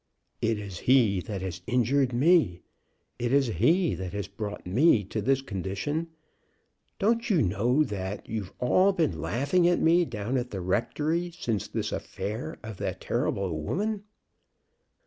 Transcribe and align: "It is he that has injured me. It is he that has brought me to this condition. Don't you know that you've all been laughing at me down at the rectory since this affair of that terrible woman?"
"It 0.41 0.57
is 0.57 0.79
he 0.79 1.19
that 1.27 1.43
has 1.43 1.61
injured 1.67 2.11
me. 2.11 2.63
It 3.19 3.31
is 3.31 3.45
he 3.45 3.93
that 3.93 4.13
has 4.13 4.27
brought 4.27 4.65
me 4.65 5.03
to 5.03 5.21
this 5.21 5.43
condition. 5.43 6.07
Don't 6.97 7.29
you 7.29 7.43
know 7.43 7.83
that 7.83 8.27
you've 8.27 8.51
all 8.57 8.93
been 8.93 9.21
laughing 9.21 9.67
at 9.67 9.79
me 9.79 10.05
down 10.05 10.37
at 10.37 10.49
the 10.49 10.59
rectory 10.59 11.29
since 11.29 11.67
this 11.67 11.91
affair 11.91 12.57
of 12.63 12.77
that 12.77 12.99
terrible 12.99 13.61
woman?" 13.61 14.01